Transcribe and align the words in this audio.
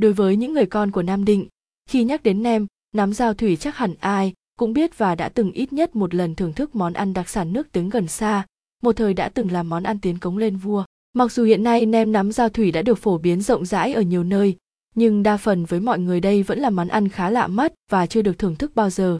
đối 0.00 0.12
với 0.12 0.36
những 0.36 0.52
người 0.54 0.66
con 0.66 0.90
của 0.90 1.02
nam 1.02 1.24
định, 1.24 1.46
khi 1.88 2.04
nhắc 2.04 2.22
đến 2.22 2.42
nem 2.42 2.66
nắm 2.94 3.12
giao 3.12 3.34
thủy 3.34 3.56
chắc 3.56 3.76
hẳn 3.76 3.94
ai 4.00 4.32
cũng 4.58 4.72
biết 4.72 4.98
và 4.98 5.14
đã 5.14 5.28
từng 5.28 5.52
ít 5.52 5.72
nhất 5.72 5.96
một 5.96 6.14
lần 6.14 6.34
thưởng 6.34 6.52
thức 6.52 6.74
món 6.74 6.92
ăn 6.92 7.12
đặc 7.12 7.28
sản 7.28 7.52
nước 7.52 7.72
tiếng 7.72 7.88
gần 7.88 8.08
xa, 8.08 8.46
một 8.82 8.96
thời 8.96 9.14
đã 9.14 9.28
từng 9.28 9.52
làm 9.52 9.68
món 9.68 9.82
ăn 9.82 9.98
tiến 9.98 10.18
cống 10.18 10.38
lên 10.38 10.56
vua. 10.56 10.84
Mặc 11.12 11.32
dù 11.32 11.44
hiện 11.44 11.62
nay 11.62 11.86
nem 11.86 12.12
nắm 12.12 12.32
giao 12.32 12.48
thủy 12.48 12.72
đã 12.72 12.82
được 12.82 12.98
phổ 12.98 13.18
biến 13.18 13.40
rộng 13.40 13.66
rãi 13.66 13.92
ở 13.92 14.02
nhiều 14.02 14.24
nơi, 14.24 14.56
nhưng 14.94 15.22
đa 15.22 15.36
phần 15.36 15.64
với 15.64 15.80
mọi 15.80 15.98
người 15.98 16.20
đây 16.20 16.42
vẫn 16.42 16.58
là 16.58 16.70
món 16.70 16.88
ăn 16.88 17.08
khá 17.08 17.30
lạ 17.30 17.46
mắt 17.46 17.72
và 17.90 18.06
chưa 18.06 18.22
được 18.22 18.38
thưởng 18.38 18.56
thức 18.56 18.74
bao 18.74 18.90
giờ. 18.90 19.18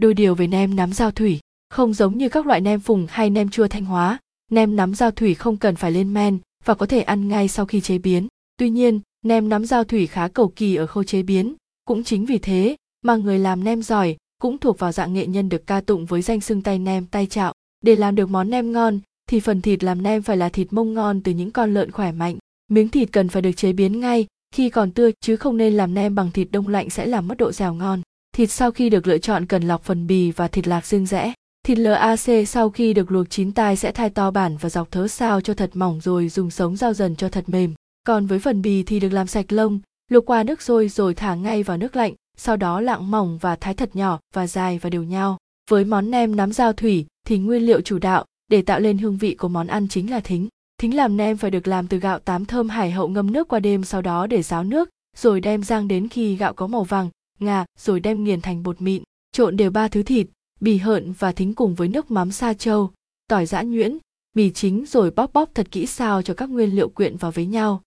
Đôi 0.00 0.14
điều 0.14 0.34
về 0.34 0.46
nem 0.46 0.76
nắm 0.76 0.92
giao 0.92 1.10
thủy, 1.10 1.40
không 1.68 1.94
giống 1.94 2.18
như 2.18 2.28
các 2.28 2.46
loại 2.46 2.60
nem 2.60 2.80
phùng 2.80 3.06
hay 3.10 3.30
nem 3.30 3.48
chua 3.48 3.68
thanh 3.68 3.84
hóa, 3.84 4.18
nem 4.50 4.76
nắm 4.76 4.94
giao 4.94 5.10
thủy 5.10 5.34
không 5.34 5.56
cần 5.56 5.76
phải 5.76 5.92
lên 5.92 6.14
men 6.14 6.38
và 6.64 6.74
có 6.74 6.86
thể 6.86 7.00
ăn 7.00 7.28
ngay 7.28 7.48
sau 7.48 7.66
khi 7.66 7.80
chế 7.80 7.98
biến. 7.98 8.28
Tuy 8.56 8.70
nhiên 8.70 9.00
nem 9.24 9.48
nắm 9.48 9.64
giao 9.64 9.84
thủy 9.84 10.06
khá 10.06 10.28
cầu 10.28 10.52
kỳ 10.56 10.76
ở 10.76 10.86
khâu 10.86 11.04
chế 11.04 11.22
biến. 11.22 11.54
Cũng 11.84 12.04
chính 12.04 12.26
vì 12.26 12.38
thế 12.38 12.76
mà 13.02 13.16
người 13.16 13.38
làm 13.38 13.64
nem 13.64 13.82
giỏi 13.82 14.16
cũng 14.40 14.58
thuộc 14.58 14.78
vào 14.78 14.92
dạng 14.92 15.14
nghệ 15.14 15.26
nhân 15.26 15.48
được 15.48 15.66
ca 15.66 15.80
tụng 15.80 16.06
với 16.06 16.22
danh 16.22 16.40
xưng 16.40 16.62
tay 16.62 16.78
nem, 16.78 17.06
tay 17.06 17.26
chạo. 17.26 17.52
Để 17.80 17.96
làm 17.96 18.14
được 18.14 18.30
món 18.30 18.50
nem 18.50 18.72
ngon 18.72 19.00
thì 19.28 19.40
phần 19.40 19.60
thịt 19.60 19.84
làm 19.84 20.02
nem 20.02 20.22
phải 20.22 20.36
là 20.36 20.48
thịt 20.48 20.72
mông 20.72 20.94
ngon 20.94 21.20
từ 21.20 21.32
những 21.32 21.50
con 21.50 21.74
lợn 21.74 21.90
khỏe 21.90 22.12
mạnh. 22.12 22.38
Miếng 22.70 22.88
thịt 22.88 23.12
cần 23.12 23.28
phải 23.28 23.42
được 23.42 23.52
chế 23.56 23.72
biến 23.72 24.00
ngay 24.00 24.26
khi 24.54 24.70
còn 24.70 24.90
tươi, 24.90 25.12
chứ 25.20 25.36
không 25.36 25.56
nên 25.56 25.74
làm 25.74 25.94
nem 25.94 26.14
bằng 26.14 26.30
thịt 26.30 26.48
đông 26.50 26.68
lạnh 26.68 26.90
sẽ 26.90 27.06
làm 27.06 27.28
mất 27.28 27.38
độ 27.38 27.52
dẻo 27.52 27.74
ngon. 27.74 28.02
Thịt 28.36 28.50
sau 28.50 28.70
khi 28.70 28.90
được 28.90 29.06
lựa 29.06 29.18
chọn 29.18 29.46
cần 29.46 29.62
lọc 29.62 29.84
phần 29.84 30.06
bì 30.06 30.30
và 30.30 30.48
thịt 30.48 30.68
lạc 30.68 30.86
riêng 30.86 31.06
rẽ. 31.06 31.32
Thịt 31.66 31.78
LAC 31.78 32.48
sau 32.48 32.70
khi 32.70 32.94
được 32.94 33.12
luộc 33.12 33.30
chín 33.30 33.52
tai 33.52 33.76
sẽ 33.76 33.92
thay 33.92 34.10
to 34.10 34.30
bản 34.30 34.56
và 34.60 34.68
dọc 34.68 34.90
thớ 34.90 35.08
sao 35.08 35.40
cho 35.40 35.54
thật 35.54 35.70
mỏng 35.74 36.00
rồi 36.00 36.28
dùng 36.28 36.50
sống 36.50 36.76
dao 36.76 36.92
dần 36.92 37.16
cho 37.16 37.28
thật 37.28 37.48
mềm 37.48 37.74
còn 38.06 38.26
với 38.26 38.38
phần 38.38 38.62
bì 38.62 38.82
thì 38.82 39.00
được 39.00 39.08
làm 39.08 39.26
sạch 39.26 39.52
lông, 39.52 39.80
luộc 40.10 40.26
qua 40.26 40.42
nước 40.42 40.62
sôi 40.62 40.88
rồi 40.88 41.14
thả 41.14 41.34
ngay 41.34 41.62
vào 41.62 41.76
nước 41.76 41.96
lạnh, 41.96 42.14
sau 42.36 42.56
đó 42.56 42.80
lạng 42.80 43.10
mỏng 43.10 43.38
và 43.38 43.56
thái 43.56 43.74
thật 43.74 43.96
nhỏ 43.96 44.18
và 44.34 44.46
dài 44.46 44.78
và 44.78 44.90
đều 44.90 45.02
nhau. 45.02 45.38
Với 45.70 45.84
món 45.84 46.10
nem 46.10 46.36
nắm 46.36 46.52
dao 46.52 46.72
thủy 46.72 47.06
thì 47.26 47.38
nguyên 47.38 47.62
liệu 47.62 47.80
chủ 47.80 47.98
đạo 47.98 48.24
để 48.48 48.62
tạo 48.62 48.80
lên 48.80 48.98
hương 48.98 49.16
vị 49.16 49.34
của 49.34 49.48
món 49.48 49.66
ăn 49.66 49.88
chính 49.88 50.10
là 50.10 50.20
thính. 50.20 50.48
Thính 50.78 50.96
làm 50.96 51.16
nem 51.16 51.36
phải 51.36 51.50
được 51.50 51.68
làm 51.68 51.88
từ 51.88 51.98
gạo 51.98 52.18
tám 52.18 52.44
thơm 52.44 52.68
hải 52.68 52.90
hậu 52.90 53.08
ngâm 53.08 53.32
nước 53.32 53.48
qua 53.48 53.60
đêm 53.60 53.84
sau 53.84 54.02
đó 54.02 54.26
để 54.26 54.42
ráo 54.42 54.64
nước, 54.64 54.88
rồi 55.16 55.40
đem 55.40 55.62
rang 55.62 55.88
đến 55.88 56.08
khi 56.08 56.36
gạo 56.36 56.52
có 56.52 56.66
màu 56.66 56.84
vàng, 56.84 57.08
ngà, 57.38 57.64
rồi 57.78 58.00
đem 58.00 58.24
nghiền 58.24 58.40
thành 58.40 58.62
bột 58.62 58.80
mịn. 58.80 59.02
Trộn 59.32 59.56
đều 59.56 59.70
ba 59.70 59.88
thứ 59.88 60.02
thịt, 60.02 60.26
bì 60.60 60.76
hợn 60.76 61.12
và 61.12 61.32
thính 61.32 61.54
cùng 61.54 61.74
với 61.74 61.88
nước 61.88 62.10
mắm 62.10 62.30
sa 62.30 62.54
châu 62.54 62.90
tỏi 63.30 63.46
giã 63.46 63.62
nhuyễn, 63.62 63.98
mì 64.36 64.50
chính 64.50 64.86
rồi 64.86 65.10
bóp 65.10 65.32
bóp 65.32 65.50
thật 65.54 65.66
kỹ 65.70 65.86
sao 65.86 66.22
cho 66.22 66.34
các 66.34 66.50
nguyên 66.50 66.76
liệu 66.76 66.88
quyện 66.88 67.16
vào 67.16 67.30
với 67.30 67.46
nhau 67.46 67.82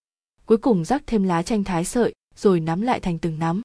cuối 0.45 0.57
cùng 0.57 0.85
rắc 0.85 1.03
thêm 1.07 1.23
lá 1.23 1.43
chanh 1.43 1.63
thái 1.63 1.85
sợi 1.85 2.13
rồi 2.35 2.59
nắm 2.59 2.81
lại 2.81 2.99
thành 2.99 3.19
từng 3.19 3.39
nắm 3.39 3.61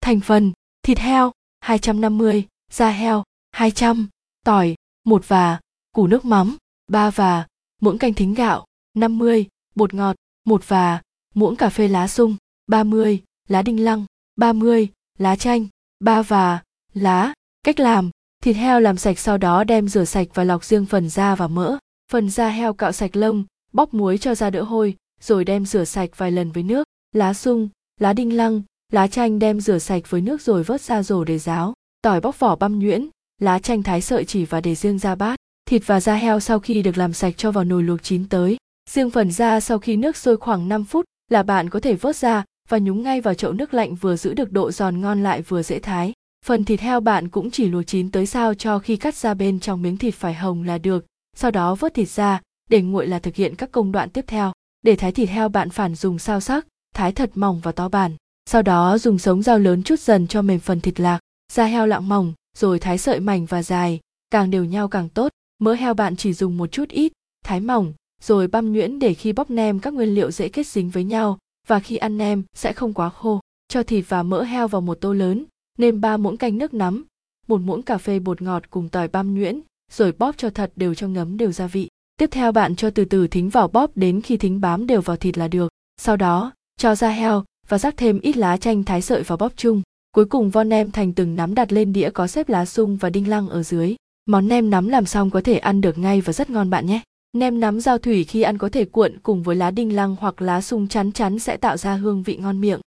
thành 0.00 0.20
phần 0.20 0.52
thịt 0.82 0.98
heo 0.98 1.32
250, 1.60 2.46
da 2.70 2.90
heo 2.90 3.22
200, 3.52 4.08
tỏi, 4.44 4.74
1 5.04 5.28
và, 5.28 5.60
củ 5.92 6.06
nước 6.06 6.24
mắm, 6.24 6.56
3 6.86 7.10
và, 7.10 7.46
muỗng 7.80 7.98
canh 7.98 8.14
thính 8.14 8.34
gạo, 8.34 8.64
50, 8.94 9.46
bột 9.74 9.94
ngọt, 9.94 10.16
1 10.44 10.68
và, 10.68 11.02
muỗng 11.34 11.56
cà 11.56 11.68
phê 11.68 11.88
lá 11.88 12.08
sung, 12.08 12.36
30, 12.66 13.22
lá 13.48 13.62
đinh 13.62 13.84
lăng, 13.84 14.04
30, 14.36 14.88
lá 15.18 15.36
chanh, 15.36 15.66
3 16.00 16.22
và, 16.22 16.62
lá. 16.94 17.32
Cách 17.62 17.80
làm, 17.80 18.10
thịt 18.42 18.56
heo 18.56 18.80
làm 18.80 18.96
sạch 18.96 19.18
sau 19.18 19.38
đó 19.38 19.64
đem 19.64 19.88
rửa 19.88 20.04
sạch 20.04 20.28
và 20.34 20.44
lọc 20.44 20.64
riêng 20.64 20.86
phần 20.86 21.08
da 21.08 21.34
và 21.34 21.48
mỡ. 21.48 21.78
Phần 22.12 22.30
da 22.30 22.48
heo 22.48 22.74
cạo 22.74 22.92
sạch 22.92 23.16
lông, 23.16 23.44
bóc 23.72 23.94
muối 23.94 24.18
cho 24.18 24.34
da 24.34 24.50
đỡ 24.50 24.62
hôi, 24.62 24.96
rồi 25.22 25.44
đem 25.44 25.66
rửa 25.66 25.84
sạch 25.84 26.10
vài 26.16 26.32
lần 26.32 26.52
với 26.52 26.62
nước. 26.62 26.86
Lá 27.12 27.34
sung, 27.34 27.68
lá 28.00 28.12
đinh 28.12 28.36
lăng, 28.36 28.62
lá 28.92 29.06
chanh 29.06 29.38
đem 29.38 29.60
rửa 29.60 29.78
sạch 29.78 30.02
với 30.08 30.20
nước 30.20 30.42
rồi 30.42 30.62
vớt 30.62 30.80
ra 30.80 31.02
rổ 31.02 31.24
để 31.24 31.38
ráo. 31.38 31.74
Tỏi 32.02 32.20
bóc 32.20 32.38
vỏ 32.38 32.56
băm 32.56 32.78
nhuyễn, 32.78 33.08
lá 33.42 33.58
chanh 33.58 33.82
thái 33.82 34.00
sợi 34.00 34.24
chỉ 34.24 34.44
và 34.44 34.60
để 34.60 34.74
riêng 34.74 34.98
ra 34.98 35.14
bát 35.14 35.36
thịt 35.68 35.82
và 35.86 36.00
da 36.00 36.14
heo 36.14 36.40
sau 36.40 36.58
khi 36.58 36.82
được 36.82 36.98
làm 36.98 37.12
sạch 37.12 37.34
cho 37.36 37.50
vào 37.50 37.64
nồi 37.64 37.82
luộc 37.82 38.02
chín 38.02 38.28
tới 38.28 38.56
riêng 38.90 39.10
phần 39.10 39.30
da 39.30 39.60
sau 39.60 39.78
khi 39.78 39.96
nước 39.96 40.16
sôi 40.16 40.36
khoảng 40.36 40.68
5 40.68 40.84
phút 40.84 41.04
là 41.28 41.42
bạn 41.42 41.70
có 41.70 41.80
thể 41.80 41.94
vớt 41.94 42.16
ra 42.16 42.44
và 42.68 42.78
nhúng 42.78 43.02
ngay 43.02 43.20
vào 43.20 43.34
chậu 43.34 43.52
nước 43.52 43.74
lạnh 43.74 43.94
vừa 43.94 44.16
giữ 44.16 44.34
được 44.34 44.52
độ 44.52 44.72
giòn 44.72 45.00
ngon 45.00 45.22
lại 45.22 45.42
vừa 45.42 45.62
dễ 45.62 45.78
thái 45.78 46.12
phần 46.46 46.64
thịt 46.64 46.80
heo 46.80 47.00
bạn 47.00 47.28
cũng 47.28 47.50
chỉ 47.50 47.68
luộc 47.68 47.86
chín 47.86 48.10
tới 48.10 48.26
sao 48.26 48.54
cho 48.54 48.78
khi 48.78 48.96
cắt 48.96 49.14
ra 49.14 49.34
bên 49.34 49.60
trong 49.60 49.82
miếng 49.82 49.96
thịt 49.96 50.14
phải 50.14 50.34
hồng 50.34 50.62
là 50.62 50.78
được 50.78 51.06
sau 51.36 51.50
đó 51.50 51.74
vớt 51.74 51.94
thịt 51.94 52.08
ra 52.08 52.40
để 52.70 52.82
nguội 52.82 53.06
là 53.06 53.18
thực 53.18 53.34
hiện 53.34 53.54
các 53.54 53.72
công 53.72 53.92
đoạn 53.92 54.10
tiếp 54.10 54.24
theo 54.26 54.52
để 54.82 54.96
thái 54.96 55.12
thịt 55.12 55.28
heo 55.28 55.48
bạn 55.48 55.70
phản 55.70 55.94
dùng 55.94 56.18
sao 56.18 56.40
sắc, 56.40 56.66
thái 56.94 57.12
thật 57.12 57.30
mỏng 57.34 57.60
và 57.60 57.72
to 57.72 57.88
bản. 57.88 58.16
Sau 58.46 58.62
đó 58.62 58.98
dùng 58.98 59.18
sống 59.18 59.42
dao 59.42 59.58
lớn 59.58 59.82
chút 59.82 60.00
dần 60.00 60.26
cho 60.26 60.42
mềm 60.42 60.60
phần 60.60 60.80
thịt 60.80 61.00
lạc, 61.00 61.20
da 61.52 61.64
heo 61.64 61.86
lạng 61.86 62.08
mỏng, 62.08 62.32
rồi 62.58 62.78
thái 62.78 62.98
sợi 62.98 63.20
mảnh 63.20 63.46
và 63.46 63.62
dài, 63.62 64.00
càng 64.30 64.50
đều 64.50 64.64
nhau 64.64 64.88
càng 64.88 65.08
tốt. 65.08 65.32
Mỡ 65.58 65.74
heo 65.74 65.94
bạn 65.94 66.16
chỉ 66.16 66.32
dùng 66.32 66.56
một 66.56 66.72
chút 66.72 66.88
ít, 66.88 67.12
thái 67.44 67.60
mỏng, 67.60 67.92
rồi 68.22 68.46
băm 68.46 68.72
nhuyễn 68.72 68.98
để 68.98 69.14
khi 69.14 69.32
bóc 69.32 69.50
nem 69.50 69.78
các 69.78 69.94
nguyên 69.94 70.14
liệu 70.14 70.30
dễ 70.30 70.48
kết 70.48 70.66
dính 70.66 70.90
với 70.90 71.04
nhau, 71.04 71.38
và 71.68 71.80
khi 71.80 71.96
ăn 71.96 72.18
nem 72.18 72.42
sẽ 72.54 72.72
không 72.72 72.94
quá 72.94 73.10
khô. 73.10 73.40
Cho 73.68 73.82
thịt 73.82 74.04
và 74.08 74.22
mỡ 74.22 74.42
heo 74.42 74.68
vào 74.68 74.80
một 74.80 74.94
tô 75.00 75.12
lớn, 75.12 75.44
nêm 75.78 76.00
ba 76.00 76.16
muỗng 76.16 76.36
canh 76.36 76.58
nước 76.58 76.74
nắm 76.74 77.04
một 77.46 77.60
muỗng 77.60 77.82
cà 77.82 77.98
phê 77.98 78.18
bột 78.18 78.42
ngọt 78.42 78.70
cùng 78.70 78.88
tỏi 78.88 79.08
băm 79.08 79.34
nhuyễn, 79.34 79.60
rồi 79.92 80.12
bóp 80.12 80.34
cho 80.38 80.50
thật 80.50 80.72
đều 80.76 80.94
cho 80.94 81.08
ngấm 81.08 81.36
đều 81.36 81.52
gia 81.52 81.66
vị 81.66 81.88
tiếp 82.22 82.30
theo 82.30 82.52
bạn 82.52 82.76
cho 82.76 82.90
từ 82.90 83.04
từ 83.04 83.26
thính 83.26 83.48
vào 83.48 83.68
bóp 83.68 83.90
đến 83.94 84.20
khi 84.20 84.36
thính 84.36 84.60
bám 84.60 84.86
đều 84.86 85.00
vào 85.00 85.16
thịt 85.16 85.38
là 85.38 85.48
được 85.48 85.68
sau 86.00 86.16
đó 86.16 86.52
cho 86.76 86.94
ra 86.94 87.08
heo 87.08 87.44
và 87.68 87.78
rắc 87.78 87.96
thêm 87.96 88.20
ít 88.20 88.36
lá 88.36 88.56
chanh 88.56 88.84
thái 88.84 89.02
sợi 89.02 89.22
vào 89.22 89.38
bóp 89.38 89.52
chung 89.56 89.82
Cuối 90.14 90.24
cùng 90.24 90.50
vo 90.50 90.64
nem 90.64 90.90
thành 90.90 91.12
từng 91.12 91.36
nắm 91.36 91.54
đặt 91.54 91.72
lên 91.72 91.92
đĩa 91.92 92.10
có 92.10 92.26
xếp 92.26 92.48
lá 92.48 92.66
sung 92.66 92.96
và 92.96 93.10
đinh 93.10 93.28
lăng 93.28 93.48
ở 93.48 93.62
dưới. 93.62 93.94
Món 94.26 94.48
nem 94.48 94.70
nắm 94.70 94.88
làm 94.88 95.06
xong 95.06 95.30
có 95.30 95.40
thể 95.40 95.58
ăn 95.58 95.80
được 95.80 95.98
ngay 95.98 96.20
và 96.20 96.32
rất 96.32 96.50
ngon 96.50 96.70
bạn 96.70 96.86
nhé. 96.86 97.00
Nem 97.32 97.60
nắm 97.60 97.80
giao 97.80 97.98
thủy 97.98 98.24
khi 98.24 98.42
ăn 98.42 98.58
có 98.58 98.68
thể 98.68 98.84
cuộn 98.84 99.18
cùng 99.22 99.42
với 99.42 99.56
lá 99.56 99.70
đinh 99.70 99.96
lăng 99.96 100.16
hoặc 100.20 100.42
lá 100.42 100.60
sung 100.60 100.88
chắn 100.88 101.12
chắn 101.12 101.38
sẽ 101.38 101.56
tạo 101.56 101.76
ra 101.76 101.94
hương 101.94 102.22
vị 102.22 102.36
ngon 102.36 102.60
miệng. 102.60 102.80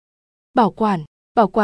Bảo 0.53 0.71
quản, 0.71 1.03
bảo 1.35 1.47
quản 1.47 1.63